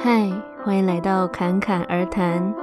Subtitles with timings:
[0.00, 0.30] 嗨，
[0.64, 2.54] 欢迎来到侃侃而谈。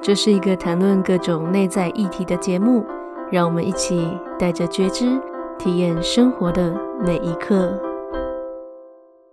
[0.00, 2.82] 这是一个谈论各种内在议题的节目，
[3.30, 5.20] 让我们一起带着觉知，
[5.58, 6.74] 体验生活的
[7.04, 7.78] 每一刻。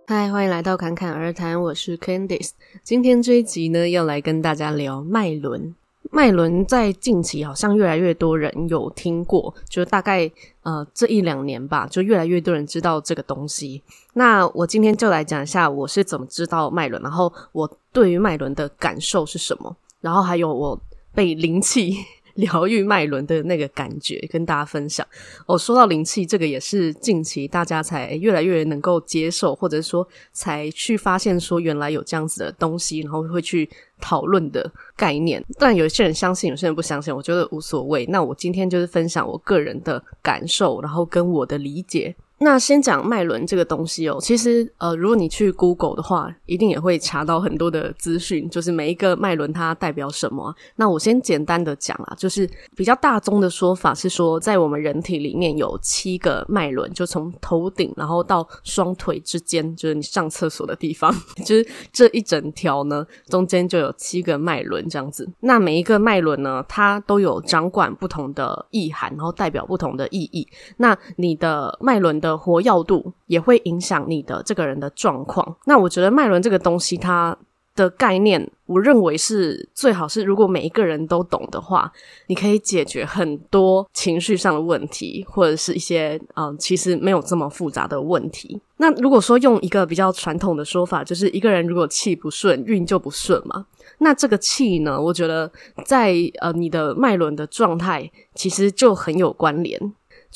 [0.06, 2.50] 嗨，欢迎来到侃侃而谈，我是 Candice。
[2.82, 5.74] 今天这一集呢，要来跟大家聊脉轮。
[6.16, 10.32] 麦伦在近期好像越来越多人有听过，就大概
[10.62, 13.82] 呃这一两年吧，就越来越多人知道这个东西。
[14.14, 20.80] 那我今天就来讲一下我是怎么知道麦伦，然后我对于麦伦的感受是什么，然后还有我
[21.14, 21.98] 被灵气。
[22.38, 25.06] 疗愈脉轮的那个感觉，跟大家分享。
[25.46, 33.68] 哦，说到灵气，这个也是近期大家才越来越能够接受，或者说才去发现说原来有这样子的东西，然后会去
[34.00, 35.42] 讨论的概念。
[35.58, 38.04] 但有些人相信，有些人不相信，我觉得无所谓。
[38.06, 42.14] 那我今天就是分享我个人的感受，然后跟我的理解。
[42.38, 50.54] 那先讲脉轮这个东西哦，其实呃，如果你去 Google 的话，一定也会查到很多的资讯，就是每一个脉轮它代表什么。
[50.76, 61.10] 那我先简单的讲啦，就是比较大宗的说法是说，在我们人体里面有七个脉轮，就从头顶然后到双腿之间，就是你上厕所的地方，
[61.44, 65.26] 就是这一整条呢，中间就有七个脉轮这样子。
[65.40, 70.46] 那每一个脉轮呢，它都有掌管不同的意涵，然后代表不同的意义。
[70.76, 75.56] 那你的脉轮的的活跃度也会影响你的这个人的状况。
[75.66, 77.36] 那我觉得脉轮这个东西，它
[77.74, 81.92] 的概念，我认为是最好是，如果每一个人都懂的话，
[82.26, 88.60] 你可以解决很多情绪上的问题，或者是一些嗯，其实没有这么复杂的问题。
[88.78, 93.66] 那如果说用一个比较传统的说法，就是一个人如果气不顺，运就不顺嘛。
[93.98, 95.50] 那这个气呢，我觉得
[95.84, 99.78] 在呃你的脉轮的状态，其实就很有关联。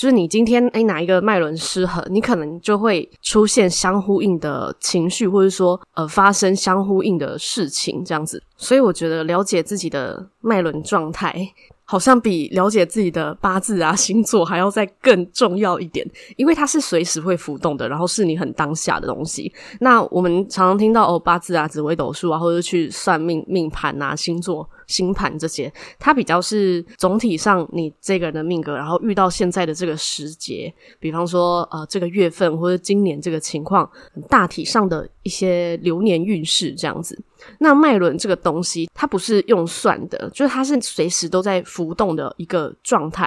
[0.00, 8.42] 就是你今天诶哪一个脉轮失衡，你可能就会出现相呼应的情绪，或者说呃发生相呼应的事情这样子。
[8.56, 11.36] 所以我觉得了解自己的脉轮状态，
[11.84, 19.52] 好像比了解自己的八字啊星座还要再更重要一点，因为它是随时会浮动的，然后是你很当下的东西。
[19.80, 24.66] 那我们常常听到哦八字啊、紫微斗数啊，或者去算命命盘啊、星座。
[24.90, 33.88] 星盘这些，它比较是总体上你这个人的命格，然后遇到现在的这个时节，比方说呃这个月份或者今年这个情况，
[34.28, 37.18] 大体上的一些流年运势这样子。
[37.58, 43.26] 那脉轮这个东西，它不是用算的，就是它是随时都在浮动的一个状态。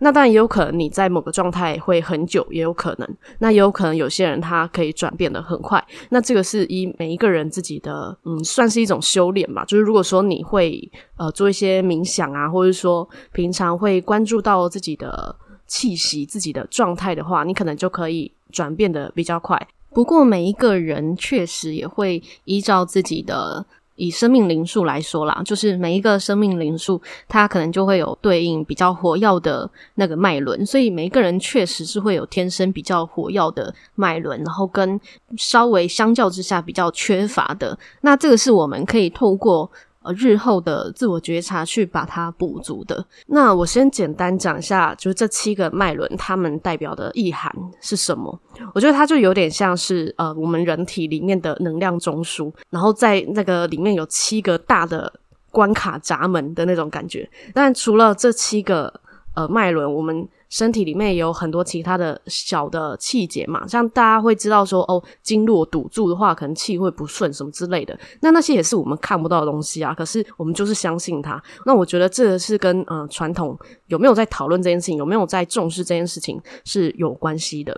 [0.00, 3.16] 那当然也有可能你在某个状态会很久，也有可能。
[3.38, 5.82] 那也有可能有些人他可以转变得很快。
[6.10, 9.64] 那这个是以每一个人自己的，嗯，算是一种修炼嘛。
[9.64, 15.34] 就是如果说你会呃做一些冥想啊，或者说平常会关注到自己的
[15.66, 19.68] 气息、自己的状态的话，你可能就可以转变得比较快。
[19.90, 35.00] 不过每一个人确实也会依照自己的，以生命灵数来说啦，就是每一个生命灵数，它可能就会有对应比较火药的那个脉轮，所以每一个人确实是会有天生比较火药的脉轮，然后跟
[35.36, 39.70] 稍微相较之下比较缺乏的，那这个是我们可以透过。
[40.04, 43.04] 呃，日后的自我觉察去把它补足的。
[43.26, 47.50] 那我先简单讲一下，就是这七个脉轮，它们代表的意涵
[47.80, 48.38] 是什么？
[48.74, 55.10] 我觉得它就有点像是呃，我们人体里面的能量中枢，然后在那个里面有七个大的
[55.50, 57.28] 关卡闸门的那种感觉。
[57.54, 58.92] 但除了这七个
[59.34, 67.98] 呃脉轮，我们身体里面也有很多其他的小的气节嘛，像大家会知道说，哦，经络堵住的话，可能气会不顺什么之类的。
[68.20, 71.42] 那那些也是我们看不到的东西啊， 可是我们就是相信它。
[71.66, 77.76] 那我觉得这个是跟呃传统有没有在讨论这件事情，有没有在重视这件事情是有关系的。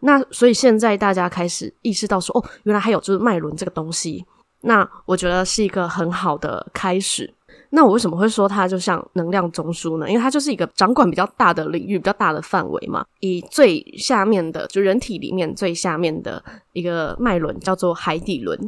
[0.00, 4.22] 那所以现在大家开始意识到说，哦，原来还有就是脉轮这个东西，
[4.60, 7.32] 那我觉得是一个很好的开始。
[7.70, 10.08] 那我为什么会说它就像能量中枢呢？
[10.08, 13.04] 因为它就是一个掌管比较大的领域、比较大的范围嘛。
[13.20, 16.42] 以最下面的，就人体里面最下面的
[16.72, 18.58] 一个脉轮叫做海底轮，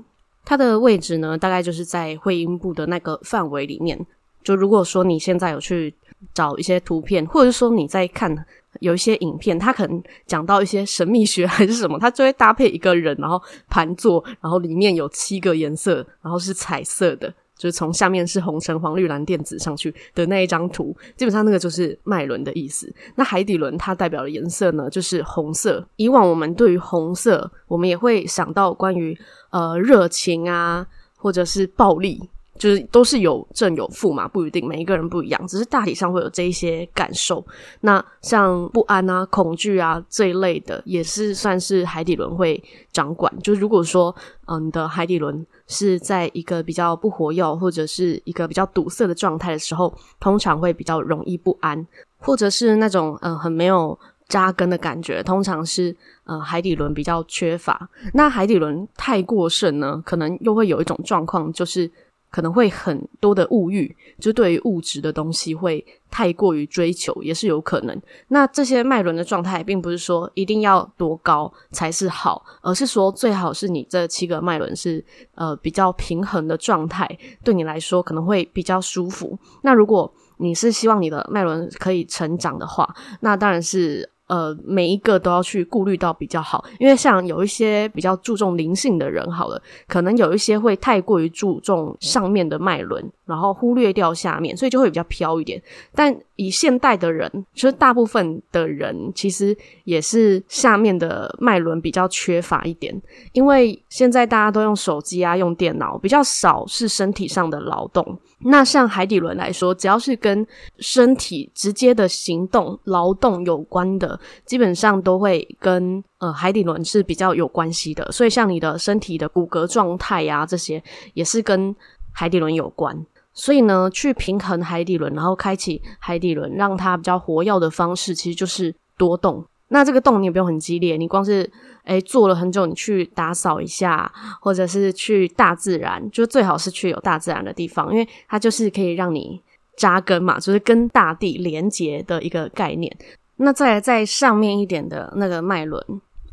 [0.44, 4.06] 它的位置呢，大概就是在会阴部的那个范围里面。
[4.42, 5.94] 就如果说你现在有去
[6.34, 8.34] 找一些图片，或者说你在看
[8.80, 17.32] 有一些影片，它可能讲到一些神秘学还是什么，它就会搭配一个人，然后盘坐，然后里面有七个颜色，然后是彩色的。
[17.60, 22.90] 就是从下面是红橙黄绿蓝靛紫上去的那一张图，基本上那个就是脉轮的意思。
[23.16, 25.86] 那海底轮它代表的颜色呢，就是红色。
[25.96, 29.14] 以往我们对于红色，我们也会想到关于
[29.50, 30.86] 呃热情啊，
[31.18, 32.30] 或者是暴力。
[32.60, 37.42] 就是都是有正有负嘛，不一定每一个人不一样，只是大体上会有这一些感受。
[37.80, 42.62] 那像不安啊、恐惧啊这一类的，也是算是海底轮会
[42.92, 43.32] 掌管。
[43.42, 44.14] 就如果说，
[44.44, 51.86] 嗯，你的海底轮是在一个比较不活跃或者是一个比较堵塞的状态的时候，通常会比较容易不安，
[52.18, 53.98] 或者是那种嗯很没有
[54.28, 57.88] 扎根的感觉，通常是呃海底轮比较缺乏。
[58.12, 61.90] 那海底轮太过盛呢，可能又会有一种状况，就是。
[62.30, 68.00] 可能会很多的物欲，就对于物质的东西会太过于追求，也是有可能。
[68.28, 75.04] 那这些脉轮的状态，并不是说一定要多高才是好，而是说最好是你这七个脉轮是
[75.34, 77.08] 呃比较平衡的状态，
[77.42, 79.38] 对你来说可能会比较舒服。
[79.62, 84.08] 那如果你是希望你的脉轮可以成长的话，那当然是。
[84.30, 95.60] 呃，每一个都要去顾虑到比较好，因为像有一些比较注重灵性的人，好了，可能有一些会太过于注重上面的脉轮，然后忽略掉下面，所以就会比较飘一点。
[95.92, 108.16] 但以现代的人，其实大部分的人其实也是下面的脉轮比较缺乏一点，因为现在大家都用手机啊，用电脑，比较少是身体上的劳动。
[108.42, 110.46] 那像海底轮来说，只要是跟
[110.78, 118.10] 身体直接的行动、劳动有关的，基本上都会跟呃海底轮是比较有关系的。
[118.10, 120.82] 所以像你的身体的骨骼状态呀，这些
[121.14, 121.74] 也是跟
[122.12, 123.06] 海底轮有关。
[123.32, 129.44] 所以呢，去平衡海底轮，然后开启海底轮，让它比较活跃的方式，其实就是多动。
[129.72, 131.48] 那这个动你也不用很激烈，你光是
[131.84, 139.40] 诶坐了很久，你去打扫一下，或者是去大自然，就最好是去有大自然的地方，因为它就是可以让你
[139.76, 142.94] 扎根嘛，就是跟大地连接的一个概念。
[143.36, 145.82] 那再来在上面一点的那个脉轮，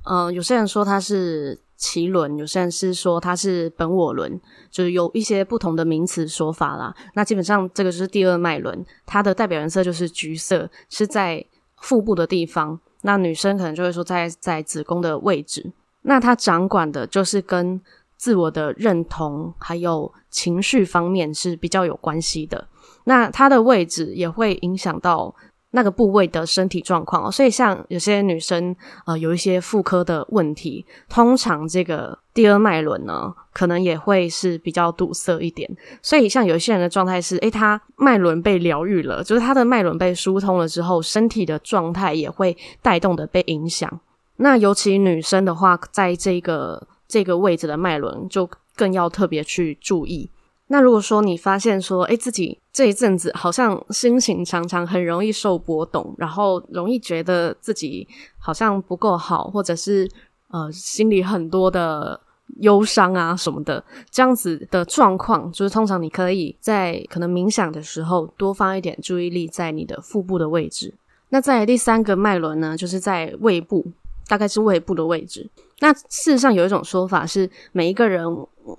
[0.03, 4.41] 呃，有些人说它是脐轮，有些人是说它是本我轮，
[4.71, 6.93] 就是有一些不同的名词说法啦。
[7.13, 11.45] 那基本上这个就是第二脉轮，它的代表颜色就是橘色，是在
[11.77, 12.79] 腹部的地方。
[13.07, 15.71] 那女生可能就会说在在子宫的位置，
[16.01, 17.79] 那她掌管的就是跟
[18.17, 22.67] 自我的认同还有情绪方面是比较有关系的。
[23.05, 25.33] 那她的位置也会影响到。
[25.77, 28.75] 那个部位的身体状况哦，所以像有些女生
[29.05, 35.69] 呃有一些妇科的问题，通常这个第二脉轮呢，可能也会是比较堵塞一点。
[36.01, 43.99] 所以像有些人的状态是，诶，她脉轮被疗愈了，就是她的脉轮被疏通了之后，身体的状态也会带动的被影响。
[44.37, 50.31] 那尤其女生的话，在这个这个位置的脉轮，就更要特别去注意。
[50.67, 60.09] 那如果说你发现说，诶，自己这一阵子好像心情常常很容易受波动，然后容易觉得自己好像不够好，或者是
[60.49, 62.19] 呃心里很多的
[62.59, 70.93] 忧伤啊什么的，这样子的状况，就是通常你可以在可能冥想的时候多放一点注意力在你的腹部的位置。
[71.29, 73.85] 那在第三个脉轮呢，就是在胃部，
[74.27, 75.49] 大概是胃部的位置。
[75.79, 78.25] 那事实上有一种说法是，每一个人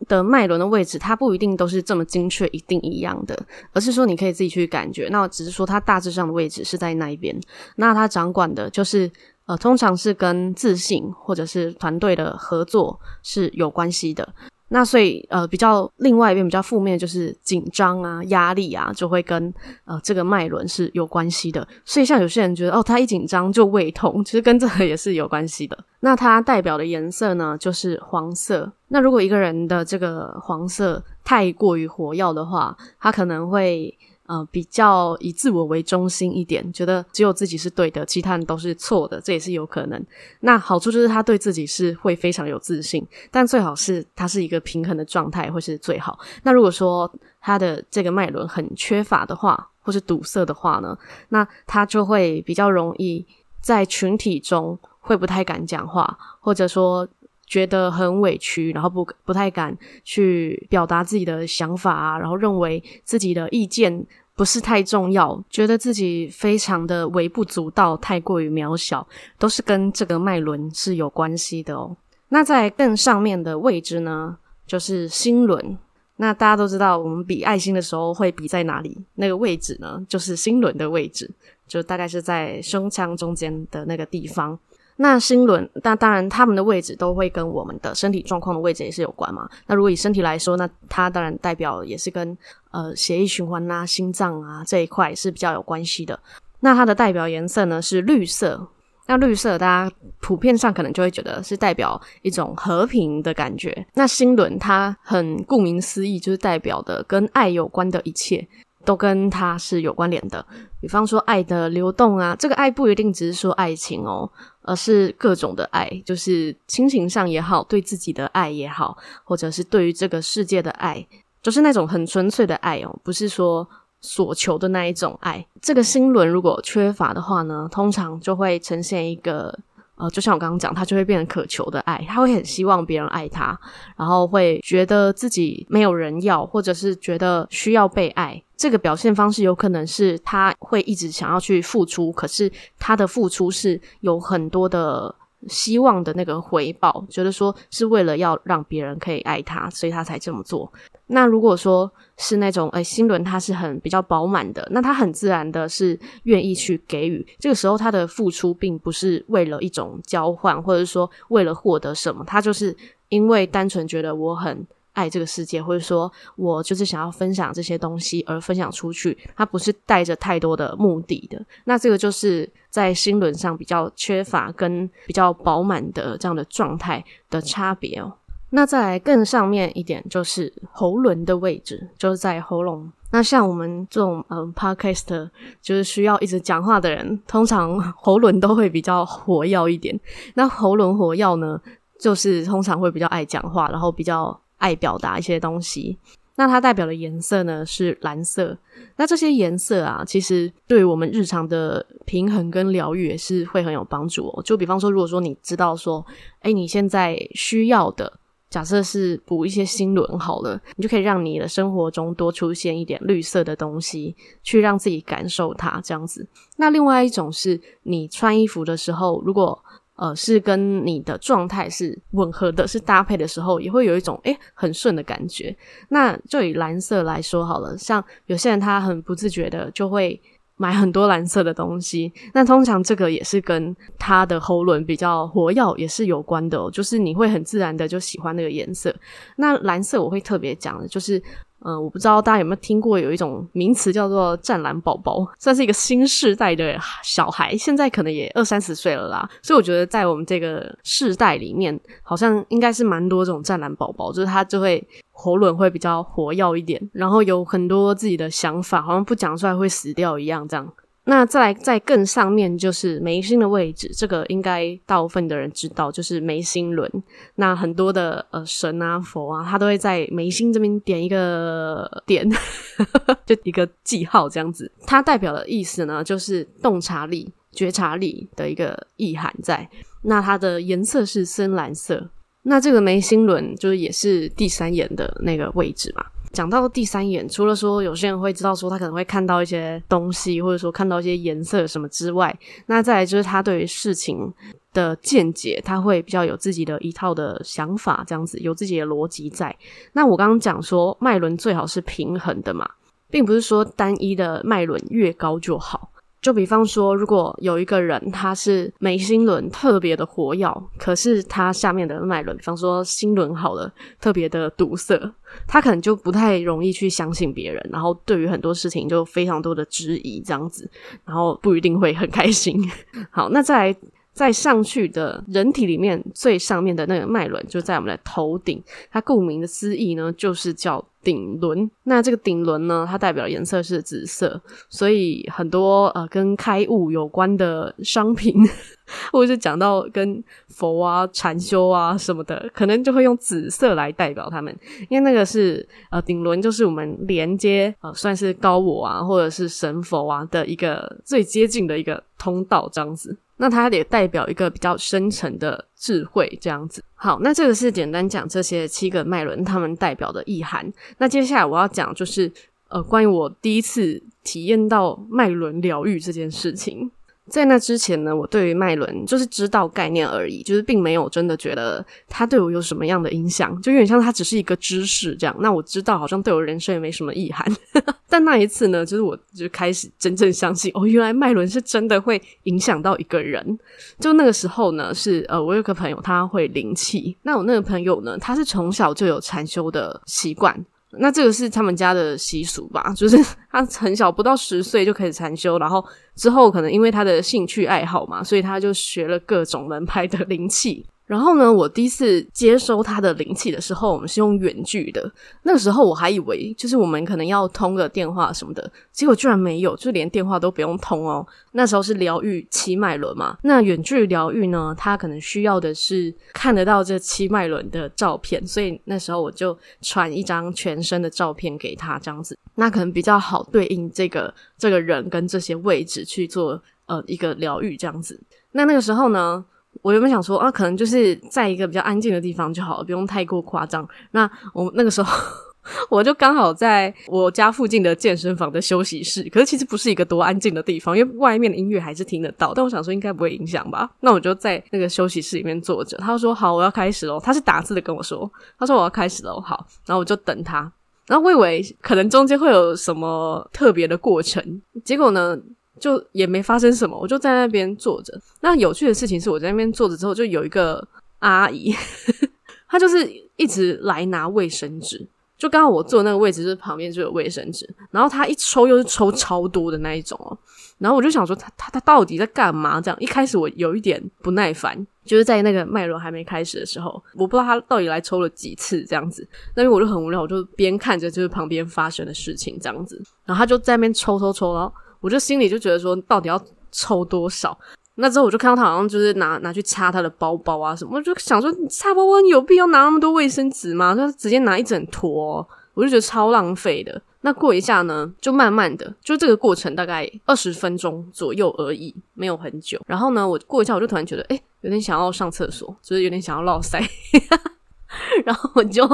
[0.09, 3.39] 的脉轮的位置，它不一定都是这么精确、一定一样的，
[3.73, 5.09] 而是说你可以自己去感觉。
[5.11, 7.39] 那只是说它大致上的位置是在那一边。
[7.77, 9.11] 那它掌管的就是，
[9.47, 14.29] 呃，通常是跟自信或者是团队的合作是有关系的。
[14.69, 19.53] 那所以，呃，比较另外一边比较负面就是紧张啊、压力啊，就会跟
[19.85, 21.67] 呃这个脉轮是有关系的。
[21.85, 25.79] 所以，像有些人觉得，哦，他一紧张就胃痛，其实跟这个也是有关系的。
[26.01, 28.71] 那它代表的颜色呢，就是黄色。
[28.89, 33.97] 那如果一个人的这个黄色太过于火药的话，他可能会。
[34.29, 40.05] 呃，比较以自我为中心一点，觉得只有自己是对的，其他人都是错的，这也是有可能。
[40.41, 46.19] 那好处就是他对自己是会非常有自信，但最好是他是一个平衡的状态，会是最好。
[46.43, 50.95] 那如果说他的这个脉轮很缺乏的话，或是堵塞的话呢，
[51.31, 53.25] 那他就会比较容易
[53.63, 57.09] 在群体中会不太敢讲话，或者说。
[57.49, 69.07] 觉得很委屈，然后不不太敢去表达自己的想法啊，然后认为自己的意见不是太重要，觉得自己非常的微不足道，太过于渺小，
[69.39, 71.97] 都是跟这个脉轮是有关系的哦。
[72.29, 74.37] 那在更上面的位置呢，
[74.67, 75.79] 就是心轮。
[76.21, 78.97] 那大家都知道，我们比爱心的时候会比在哪里？
[79.15, 81.31] 那个位置呢，就是心轮的位置，
[81.67, 84.59] 就大概是在胸腔中间的那个地方。
[85.01, 89.49] 那心轮，那当然，他们的位置都会跟我们的身体状况的位置也是有关嘛。
[89.69, 92.37] 那如果以身体来说，那它当然代表也是跟
[92.73, 96.19] 呃血液循环啊、心脏啊这一块是比较有关系的。
[96.61, 98.67] 那它的代表颜色呢是绿色。
[99.07, 103.87] 那绿色大家普遍上可能就会觉得是代表一种和平的感觉。
[103.95, 108.49] 那星轮它很顾名思义，就是代表的跟爱有关的一切。
[108.85, 110.43] 都跟它是有关联的，
[110.81, 114.31] 比方说爱的流动啊，这个爱不一定只是说爱情哦，
[114.69, 121.07] 而是各种的爱，就是亲情上也好，对自己的爱也好，或者是对于这个世界的爱，
[121.43, 123.67] 就是那种很纯粹的爱哦，不是说
[124.01, 125.47] 所求的那一种爱。
[125.63, 129.59] 这个心轮如果缺乏的话呢，通常就会呈现一个。
[130.01, 133.59] 呃，就像我刚刚讲，他就会变成渴求的爱，他会很希望别人爱他，
[133.97, 138.41] 然后会觉得自己没有人要，或者是觉得需要被爱。
[138.59, 145.15] 这个表现方式有可能是他会一直想要去付出，可是他的付出是有很多的。
[145.47, 150.71] 希望的那个回报，觉得说是为了要让别人可以爱他，所以他才这么做。
[151.07, 157.25] 那如果说是那种，诶，心轮他是很比较饱满的，那他很自然的是愿意去给予。
[157.39, 162.77] 这个时候他的付出并不是为了一种交换，或者说为了获得什么，他就是
[163.09, 164.67] 因为单纯觉得我很。
[164.99, 171.41] 爱这个世界，或者说我就是想要分享这些东西而分享出去，它不是带着太多的目的的。
[171.67, 178.13] 那这个就是在心轮上比较缺乏跟比较饱满的这样的状态的差别哦。
[178.51, 182.91] 那再来更上面一点，就是喉轮的位置，就是在喉咙。
[183.13, 185.31] 那像我们这种嗯，Podcast
[185.63, 189.99] 就是需要一直讲话的人，通常喉轮都会比较活跃一点。
[190.35, 191.61] 那喉轮活跃呢，
[192.01, 194.39] 就是通常会比较爱讲话，然后比较。
[194.59, 195.99] 爱表达一些东西，
[196.37, 198.57] 那它代表的颜色呢是蓝色。
[198.97, 204.43] 那这些颜色啊，其实对我们日常的平衡跟疗愈也是会很有帮助哦。
[204.43, 206.05] 就比方说，如果说你知道说，
[206.43, 216.27] 诶，你现在需要的，假设是补一些心轮好了，你就可以让你的生活中多出现一点绿色的东西，去让自己感受它这样子。
[216.57, 219.63] 那另外一种是你穿衣服的时候，如果
[219.99, 225.55] 呃，是跟你的状态是吻合的，是搭配的时候，也会有一种诶很顺的感觉。
[225.89, 230.21] 那就以蓝色来说好了，像有些人他很不自觉的就会
[230.57, 238.95] 买很多蓝色的东西，那通常这个也是跟他的喉轮比较活跃也是有关的，就是你会很自然的就喜欢那个颜色。
[239.37, 241.21] 那蓝色我会特别讲的就是。
[241.69, 249.29] 嗯、我不知道大家有没有听过有一种名词叫做“湛蓝宝宝”，算是一个新世代的小孩，现在可能也二三十岁了啦。
[249.43, 260.73] 所以我觉得在我们这个世代里面，好像应该是蛮多这种湛蓝宝宝，就是他就会喉咙会比较活跃一点，然后有很多自己的想法，好像不讲出来会死掉一样，这样。
[261.11, 266.91] 那再来，在更上面就是眉心的位置，这个应该大部分的人知道，就是眉心轮。
[267.37, 272.29] 那很多的呃神啊佛啊，他都会在眉心这边点一个点，
[273.25, 274.71] 就一个记号这样子。
[274.87, 279.67] 它代表的意思呢，就是洞察力、觉察力的一个意涵在。
[280.03, 282.11] 那它的颜色是深蓝色。
[282.43, 286.05] 那这个眉心轮就是也是第三眼的那个位置嘛。
[286.39, 292.33] 讲到第三眼，除了说有些人会知道说他可能会看到一些东西，或者说看到一些颜色什么之外，
[292.67, 294.33] 那再来就是他对于事情
[294.73, 299.53] 的见解，他会比较有自己的一套的想法，这样子有自己的逻辑在。
[299.95, 302.71] 那我刚刚讲说脉轮最好是平衡的嘛，
[303.11, 305.91] 并不是说单一的脉轮越高就好。
[306.21, 314.99] 就比方说，如果有一个人他是眉心轮特别的活跃，可是他下面的脉轮，比方说心轮好了，特别的堵塞，
[315.47, 320.69] 他可能就不太容易去相信别人，然后对于很多事情就非常多的质疑这样子，
[321.05, 322.61] 然后不一定会很开心。
[323.11, 323.77] 好，那再来。
[324.19, 328.61] 在上去的人体里面最上面的那个脉轮就在我们的头顶，
[328.91, 331.71] 它顾名的思义呢，就是叫顶轮。
[331.85, 338.35] 那这个顶轮呢，它代表颜色是紫色，所以很多呃跟开悟有关的商品，
[339.13, 344.53] 或者是讲到跟佛啊、禅修啊什么的，可能就会用紫色来代表他们，
[344.91, 353.17] 因为那个是呃顶轮，就是我们连接呃算是高我啊，或者是神佛啊的一个最接近的一个通道，这样子。
[353.39, 356.85] 那它得代表一个比较深层的智慧，这样子。
[356.95, 360.71] 好，那这个是简单讲这些七个脉轮它们代表的意涵。
[360.99, 362.31] 那接下来我要讲就是，
[362.69, 366.91] 呃，关于我第一次体验到脉轮疗愈这件事情。
[367.31, 375.37] 在那之前呢，我对于麦伦就是知道概念而已，就是并没有真的觉得它对我有什么样的影响，就有点像它只是一个知识这样。
[375.41, 377.47] 那我知道好像对我人生也没什么意涵。
[378.09, 383.59] 但那一次呢，就是我就开始真正相信哦，原来麦伦是真的会影响到一个人。
[384.01, 390.65] 就那个时候呢，是呃，我有个朋友他会灵气，那我那个朋友呢，他是从小就有禅修的习惯。
[390.93, 393.19] 那这个是他们家的习俗吧， 就是
[393.51, 400.87] 他很小，不到十岁就开始禅修，然后之后可能因为他的兴趣爱好嘛，所以他就学了各种门派的灵气。
[401.09, 405.11] 然后呢，我第一次接收他的灵气的时候，我们是用远距的。
[405.43, 411.27] 那个时候我还以为就是我们可能要通个电话什么的，结果居然没有，就连电话都不用通哦。
[411.53, 428.21] 那时候是疗愈七脉轮嘛，那远距疗愈呢，他可能需要的是看得到这七脉轮的照片，所以那时候我就传一张全身的照片给他，这样子，那可能比较好对应这个这个人跟这些位置去做呃一个疗愈这样子。
[428.53, 429.45] 那那个时候呢，
[429.83, 433.89] 我原本想说啊，可能就是在一个比较安静的地方就好了，不用太过夸张。
[434.11, 435.13] 那我那个时候
[435.91, 442.53] 我就刚好在我家附近的健身房的休息室，可是其实不是一个多安静的地方，因为外面的音乐还是听得到。
[442.55, 443.89] 但我想说应该不会影响吧？
[444.01, 445.97] 那我就在那个休息室里面坐着。
[445.99, 447.21] 他说好，我要开始喽。
[447.21, 449.41] 他是打字的跟我说，他说我要开始喽。
[449.41, 450.71] 好，然后我就等他。
[451.07, 455.39] 然后我以为可能中间会有什么特别的过程，结果呢？
[455.79, 458.21] 就也没发生什么，我就在那边坐着。
[458.41, 460.87] 那有趣的事情是，我在那边坐着之后，就有一个
[461.21, 461.75] 阿姨，
[462.69, 465.07] 她就是一直来拿卫生纸。
[465.37, 467.69] 就刚好我坐那个位置，就是旁边就有卫生纸。
[467.93, 470.37] 然后她一抽又是抽超多的那一种哦。
[470.79, 472.81] 然后我就想说，她她她到底在干嘛？
[472.81, 479.27] 这样一开始我有一点不耐烦，就是在那个脉轮还没开始的时候，我不知道她到底来抽了几次这样子。
[479.55, 483.01] 那因为我就很无聊，我就边看着就是旁边发生的事情这样子。
[483.25, 484.73] 然后她就在那边抽抽抽，然后。
[485.01, 486.41] 我就心里就觉得说，到底要
[486.71, 487.59] 抽多少？
[488.01, 493.95] 那之后我就看到他好像就是拿拿去擦他的包包啊什么，我就想说，擦包包有必要拿那么多卫生纸吗？
[493.95, 497.03] 他直接拿一整坨，我就觉得超浪费的。
[497.23, 502.81] 那过一下呢，就慢慢的，就这个过程大概二十分钟左右而已，没有很久。
[502.87, 506.81] 然后呢，我过一下我就突然觉得，诶，有点想要上厕所，就是有点想要落塞。
[508.25, 508.85] 然后我就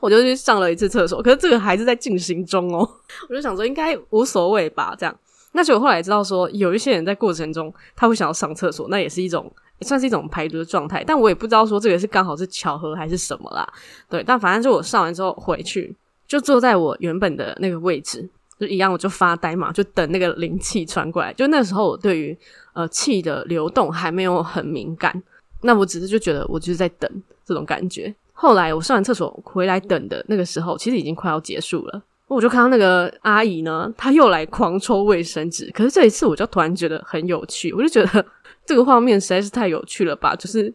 [0.00, 2.88] 我就去上了一次厕所，可是这个还是在进行中哦。
[3.28, 5.14] 我就想说，应该无所谓吧，这样。
[5.52, 11.04] 那就我后来知道说，有一些人在过程中他会想要上厕所，那也是一种也算是一种排毒的状态。
[11.06, 13.66] 但我也不知道说这个是刚好是巧合还是什么啦。
[14.08, 15.94] 对，但反正就我上完之后回去，
[16.26, 18.28] 就坐在我原本的那个位置，
[18.58, 21.32] 就一样，我就发呆嘛，就等那个灵气传过来。
[21.34, 22.36] 就那时候我对于
[22.72, 25.22] 呃气的流动还没有很敏感，
[25.60, 27.10] 那我只是就觉得我就是在等
[27.44, 28.14] 这种感觉。
[28.32, 32.02] 后来我上完厕所回来等的那个时候，其实已经快要结束了。
[32.34, 35.70] 我就看到那个阿姨呢，她又来狂抽卫生纸。
[35.72, 38.26] 可是这一次，我就突然觉得很有趣，我就觉得
[38.64, 40.34] 这个画面实在是太有趣了吧！
[40.36, 40.72] 就是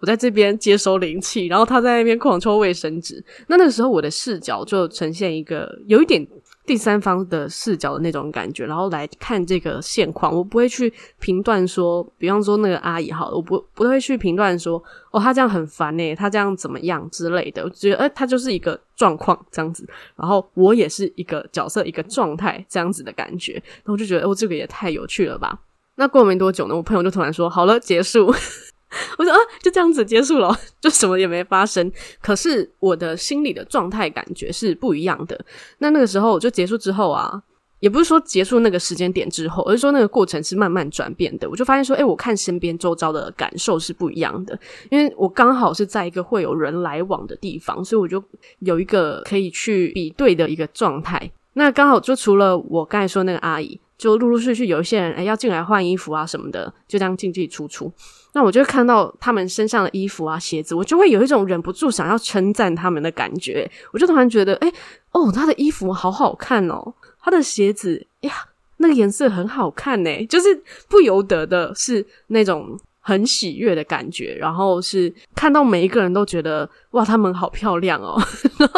[0.00, 3.24] 我在这边接收灵气，然后她在那边狂抽卫生纸。
[3.46, 6.26] 那那个时候，我的视角就呈现一个有一点。
[6.68, 25.58] 第三方的视角的那种感觉，然后来看这个现况，我不会去评断说，比方说那个阿姨好了，我不不会去评断说，哦，她这样很烦诶，她这样怎么样之类的，我觉得，诶，她就是一个状况这样子，然后我也是一个角色，一个状态这样子的感觉，然后就觉得，哦，这个也太有趣了吧。
[25.96, 28.30] 那过没多久呢，我朋友就突然说，好了，结束。
[29.18, 31.92] 我说啊，就这样子结束了，就什么也没发生。
[32.22, 35.38] 可是我的心里的状态感觉是不一样的。
[35.78, 37.42] 那那个时候就结束之后啊，
[37.80, 41.48] 也不是说结束那个时间点之后，而是说那个过程是慢慢转变的。
[41.50, 44.58] 我就发现说，诶，我看身边周遭的感受是不一样的，
[44.90, 48.22] 因为我刚好是在一个会有人来往的地方，所以我就
[48.60, 51.30] 有一个可以去比对的一个状态。
[51.52, 53.78] 那刚好就除了我刚才说那个阿姨。
[53.98, 57.92] 就陆陆续续有一些人诶要进来换衣服啊什么的，就这样进进出出。
[58.34, 63.68] 那我就看到他们身上的衣服啊鞋子，我就会有一种忍不住想要称赞他们的感觉。
[63.92, 64.72] 我就突然觉得，诶
[65.12, 68.32] 哦，他的衣服好好看哦，他的鞋子呀，
[68.76, 78.20] 那个颜色很好看诶，就是不由得的是那种很喜悦的感觉，然后是看到每一个人都觉得哇，他们好漂亮哦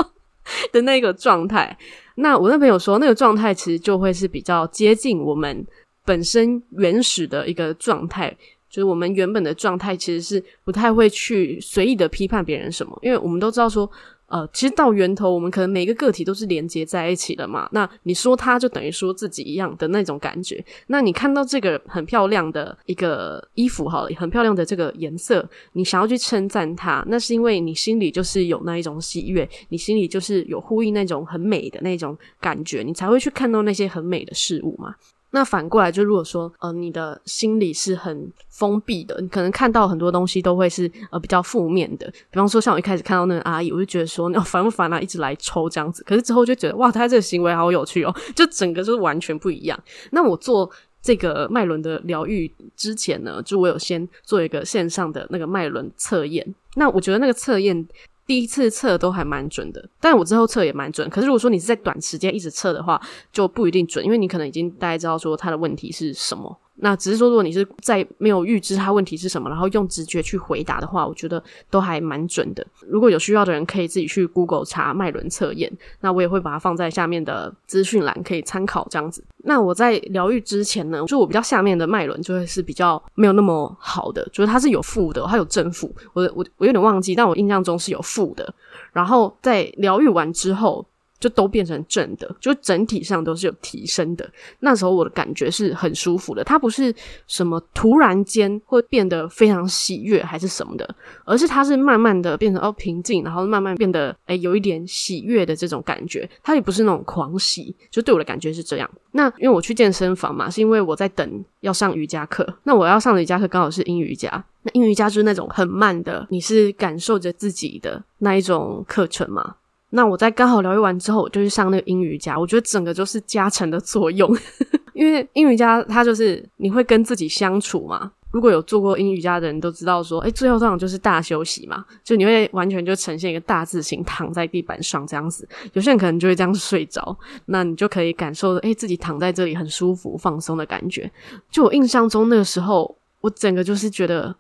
[0.73, 1.77] 的那个状态。
[2.17, 5.67] 那我那朋友说，那个状态其实就会是比较接近我们
[6.05, 8.37] 本身原始的一个状态，
[8.71, 13.91] 就是我们原本的状态其实是不太会去随意的批判别人什么，因为我们都知道说。
[14.31, 17.69] 呃，其实到源头，我们可能每个个体都是连接在一起的嘛。
[17.73, 20.65] 那你说他就等于说自己一样的那种感觉。
[20.87, 34.95] 那你看到这个很漂亮的一个衣服，好了，很漂亮的这个颜色，你想要去称赞它，那是因为你心里就是有那一种喜悦，你心里就是有呼应那种很美的那种感觉，你才会去看到那些很美的事物嘛。
[35.33, 42.11] 那反过来，就如果说，呃，你的心里是很封闭的，你可能看到很多东西都会是呃比较负面的。
[42.31, 46.03] 比方说，像我一开始看到那个阿姨，我就觉得说，那烦不烦啊，一直来抽这样子。
[46.03, 49.81] 可是之后就觉得，哇，他这个行为好有趣哦，就整个就是完全不一样。
[50.11, 50.69] 那我做
[51.01, 56.55] 这个脉轮的疗愈之前呢，就我有先做一个线上的那个脉轮测验。
[56.75, 57.87] 那我觉得那个测验。
[58.31, 61.11] 第一次测都还蛮准的，但我之后测也蛮准。
[61.11, 63.01] 可是如果说你是在短时间一直测的话，
[63.33, 66.57] 就不一定准，因为你可能已经大概知道说它的问题是什么。
[66.83, 72.67] 那只是说，如果你是在没有预知他问题是什么，然后用直觉去回答的话，我觉得都还蛮准的。
[72.89, 75.71] 如果有需要的人，可以自己去 Google 查脉轮测验。
[76.01, 79.23] 那我也会把它放在下面的资讯栏，可以参考这样子。
[79.45, 85.95] 那我在疗愈之前呢，就我比较下面的脉轮就会是比较没有那么好的，就是它是有负的，它有正负。
[86.15, 88.55] 我我我有点忘记，但我印象中是有负的。
[88.93, 90.87] 然后在疗愈完之后。
[91.21, 94.29] 就都变成正的，就整体上都是有提升的。
[94.61, 96.93] 那时候我的感觉是很舒服的，它不是
[97.27, 106.29] 什么突然间会变得非常喜悦还是什么的，而是它是慢慢的变成哦平静，然后慢慢变得诶有一点喜悦的这种感觉。
[106.43, 108.91] 它也不是那种狂喜，就对我的感觉是这样。
[109.13, 112.47] 那因为我去健身房嘛，是因为我在等要上瑜伽课。
[112.63, 119.57] 那我要上的瑜伽课刚好是阴瑜伽，那阴瑜伽就是那种很慢的，你是感受着自己的那一种课程嘛。
[119.91, 124.31] 那我在刚好疗愈完之后，我就去上那个阴瑜伽，我觉得整个就是加成的作用，
[124.95, 128.13] 因为阴瑜伽它就是你会跟自己相处嘛。
[128.31, 135.49] 如果有做过阴瑜伽的人都知道说，诶，最后通常就是大休息嘛，就你会完全就呈现一个大字形躺在地板上这样子。
[135.73, 141.11] 有些人可能就会这样睡着，那你就可以感受诶，自己躺在这里很舒服放松的感觉。
[141.51, 144.37] 就我印象中那个时候，我整个就是觉得。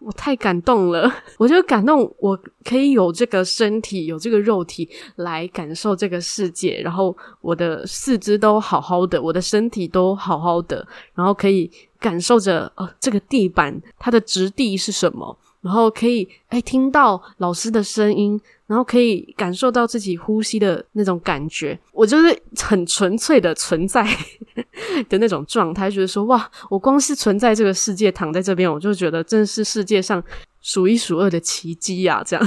[0.00, 1.10] 我太感动了！
[1.38, 15.36] 我就感动，我可以有这个身体，有这个肉体来感受这个世界，然后我的四肢都好好的，我的身体都好好的，然后可以感受着，哦，这个地板它的质地是什么。
[15.60, 24.06] 然后可以哎听到老师的声音，然后可以感受到自己呼吸的那种感觉，我就是很纯粹的存在
[25.08, 30.22] 的那种状态，觉得说哇，我光是存在这个世界，躺在这边，我就觉得真是世界上
[30.60, 32.22] 数一数二的奇迹呀！
[32.22, 32.46] 这样，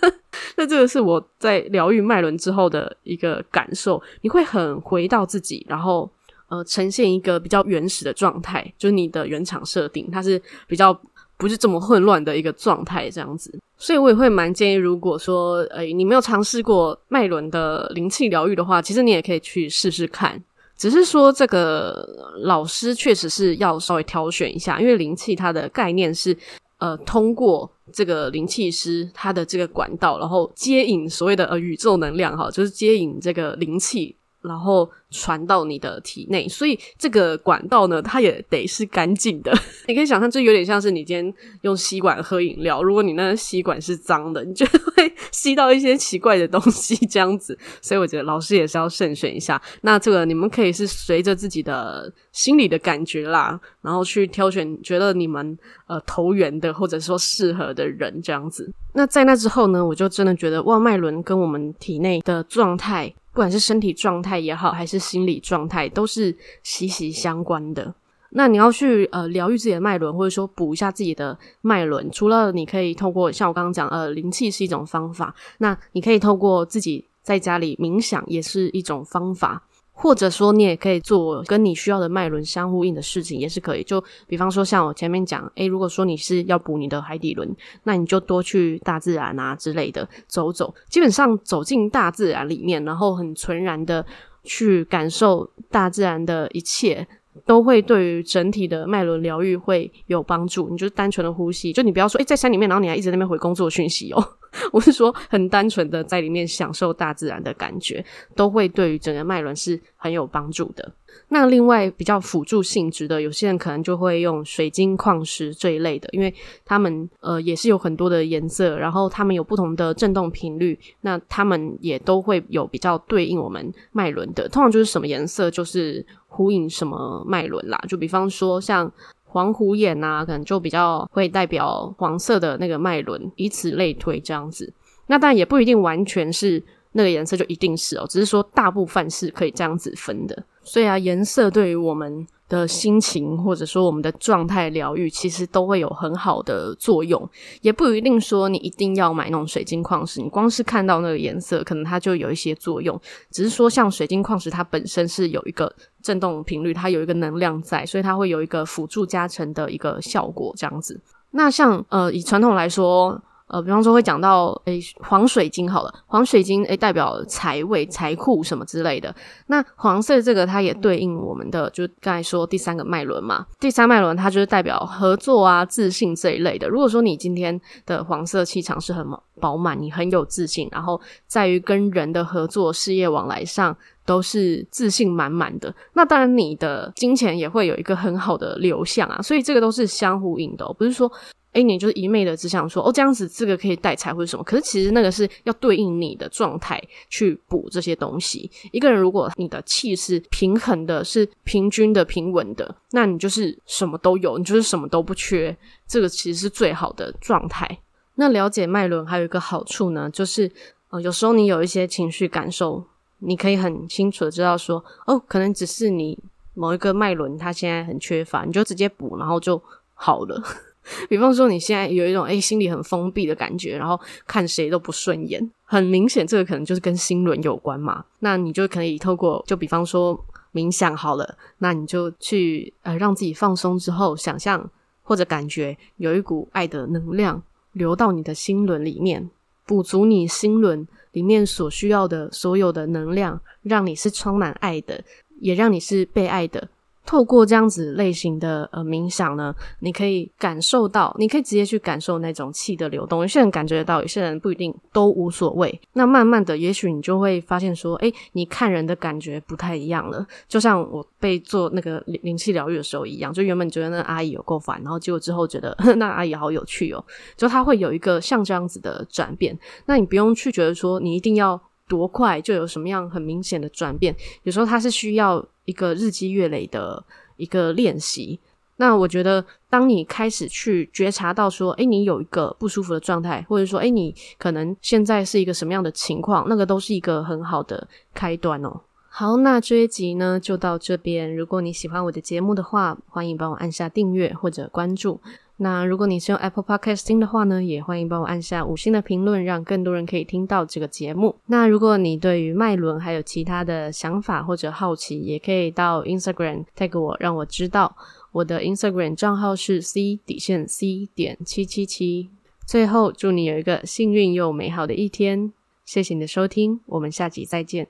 [0.58, 6.10] 那这个是我在疗愈脉轮之后的一个感受，你会很回到自己，然后
[6.48, 11.00] 呃，呈现一个比较原始的状态，就是你的原厂设定，它是比较。
[11.36, 20.42] 不是这么混乱的一个状态，这样子，所以我也会蛮建议，如果说，呃，你没有尝试过脉轮的灵气疗愈的话，其实你也可以去试试看。
[20.76, 22.04] 只是说，这个
[22.42, 26.36] 老师确实是要稍微挑选一下，因为灵气它的概念是，
[26.78, 34.16] 呃，通过这个灵气师他的这个管道，然后接引所谓的呃宇宙能量，哈，就是接引这个灵气。
[34.44, 39.52] 然后传到你的体内，所以这个管道呢，它也得是干净的。
[39.88, 47.58] 你可以想象，这有点像是你今天用吸管喝饮料，如果你那个吸管是脏的，你就会吸到一些奇怪的东西，这样子。
[47.80, 49.60] 所以我觉得老师也是要慎选一下。
[49.80, 58.70] 那这个你们可以是随着自己的心理的感觉啦，然后去挑选觉得你们呃投缘的或者说适合的人这样子。
[58.92, 63.14] 那在那之后呢，我就真的觉得哇，脉轮跟我们体内的状态。
[63.34, 67.92] 不管是身体状态也好，还是心理状态，都是息息相关的。
[68.30, 79.64] 那你要去呃疗愈自己的脉轮，或者说补一下自己的脉轮，除了你可以透过像我刚刚讲，呃，灵气是一种方法，那你可以透过自己在家里冥想，也是一种方法。
[79.96, 83.82] 或者说，你也可以做跟你需要的脉轮相呼应的事情，也是可以。
[83.82, 87.48] 就比方说，像我前面讲，诶，如果说你是要补你的海底轮，
[87.84, 90.74] 那你就多去大自然啊之类的走走。
[90.90, 94.04] 基本上走进大自然里面，然后很纯然的
[94.42, 97.06] 去感受大自然的一切。
[97.44, 100.70] 都会对于整体的脉轮疗愈会有帮助。
[100.70, 104.24] 你就是单纯的呼吸，就你不要说，诶，在山里面，然后你还一直在那边回工作讯息哦。
[104.72, 110.92] 我是说，很单纯的在里面享受大自然的感觉，都会对于整个脉轮是很有帮助的。
[111.28, 116.32] 那另外比较辅助性质的，有些人可能就会用水晶矿石这一类的，因为
[116.64, 124.48] 他们呃也是有很多的颜色，然后他们有不同的振动频率，那他们也都会有比较对应我们脉轮的。
[124.48, 127.80] 通常就是什么颜色，就是呼应什么脉轮啦。
[127.88, 128.92] 就比方说像
[129.34, 134.72] 黄虎眼啊，可能就比较会代表黄色的那个脉轮，以此类推这样子。
[135.08, 140.40] 那但也不一定完全是那个颜色就一定是哦，只是说大部分是可以这样子分的。
[140.64, 147.28] 所以啊，颜色对于我们的心情或者说我们的状态疗愈，其实都会有很好的作用。
[147.60, 153.00] 也不一定说你一定要买那种水晶矿石，你光是看到那个颜色，可能它就有一些作用。
[153.30, 155.72] 只是说，像水晶矿石，它本身是有一个
[156.02, 161.00] 振动频率，它有一个能量在，所以它会有一个辅助加成的一个效果，这样子。
[161.30, 163.22] 那像呃，以传统来说。
[163.54, 169.14] 呃，比方说会讲到诶黄水晶好了，黄水晶诶代表财位、财库什么之类的。
[169.46, 176.68] 那黄色这个它也对应我们的，就刚才说第三个脉轮嘛，第三脉轮它就是代表合作啊、自信这一类的。
[176.68, 179.06] 如果说你今天的黄色气场是很
[179.40, 189.22] 饱满，你很有自信，然后在于跟人的合作、事业往来上都是自信满满的，那当然你的金钱也会有一个很好的流向啊。
[189.22, 191.08] 所以这个都是相互应的，不是说。
[191.54, 198.50] 哎，你就是一昧的只想说哦，这样子这个可以带财或者什么，可是其实那个是要对应你的状态去补这些东西。
[198.72, 207.78] 一个人如果你的气是平衡的，是平均的、平稳的，那你就是什么都有，你就是什么都不缺，这个其实是最好的状态。
[208.16, 210.50] 那了解脉轮还有一个好处呢，就是
[210.90, 212.84] 呃，有时候你有一些情绪感受，
[213.20, 216.18] 你可以很清楚的知道说，哦，可能只是你
[216.54, 219.62] 某一个脉轮它现在很缺乏，你就直接补，然后就
[219.94, 220.42] 好了。
[221.08, 228.04] 比方说，你现在有一种诶心里很封闭的感觉，然后看谁都不顺眼，很明显，这个可能就是跟心轮有关嘛。
[228.20, 230.18] 那你就可以透过，就比方说
[230.52, 234.70] 冥想好了，那你就去呃让自己放松之后，想象
[235.02, 237.42] 或者感觉有一股爱的能量
[237.72, 239.30] 流到你的心轮里面，
[239.66, 245.02] 补足你心轮里面所需要的所有的能量，让你是充满爱的，
[245.40, 246.68] 也让你是被爱的。
[247.06, 253.20] 透过这样子类型的呃冥想呢，你可以感受到，你可以直接去感受那种气的流动。
[253.20, 255.80] 有些人感觉得到，有些人不一定都无所谓。
[255.92, 260.26] 那慢慢的，也许你就会发现说，诶，你看人的感觉不太一样了。
[260.48, 267.04] 就像我被做那个灵气疗愈的时候一样，就原本觉得那阿姨有够烦，然后结果之后觉得那阿姨好有趣哦，
[267.36, 269.56] 就他会有一个像这样子的转变。
[269.86, 275.44] 那你不用去觉得说你一定要多快就有什么样很明显的转变，有时候它是需要。
[275.66, 277.02] 一个日积月累的
[277.38, 278.38] 一个练习，
[278.76, 288.82] 那我觉得，当你开始去觉察到说，诶，你有一个不舒服的状态，或者说，诶，你可能现在是一个什么样的情况，那个都是一个很好的开端哦。
[289.08, 291.34] 好，那这一集呢，就到这边。
[291.34, 295.18] 如果你喜欢我的节目的话，欢迎帮我按下订阅或者关注。
[295.56, 301.36] 那如果你是用 Apple Podcast 听的话呢，也欢迎帮我按下五星的评论，让更多人可以听到这个节目。
[301.46, 307.96] 那如果你对于脉轮还有其他的想法或者好奇，也可以到 Instagram tag 我，让我知道。
[308.32, 312.30] 我的 Instagram 账号是 C 底线 C 点七七七。
[312.66, 315.52] 最后，祝你有一个幸运又美好的一天。
[315.84, 317.86] 谢谢你的收听，我们下集再见。